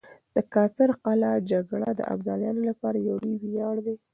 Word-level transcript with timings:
د 0.35 0.37
کافر 0.53 0.89
قلعه 1.03 1.37
جګړه 1.51 1.89
د 1.95 2.01
ابدالیانو 2.13 2.61
لپاره 2.69 2.97
يو 3.07 3.15
لوی 3.23 3.35
وياړ 3.43 3.75
دی. 3.85 3.95